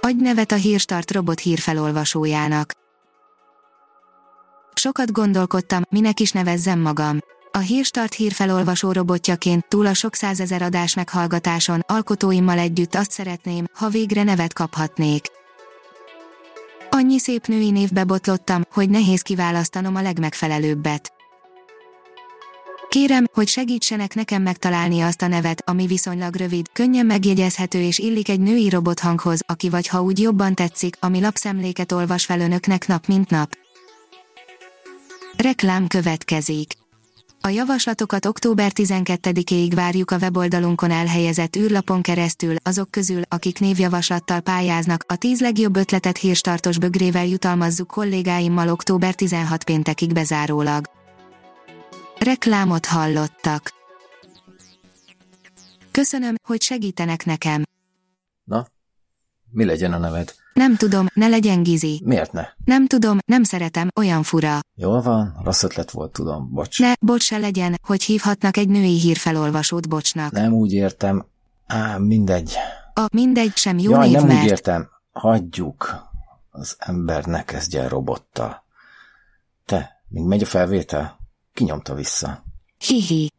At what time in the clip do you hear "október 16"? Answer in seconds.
48.68-49.64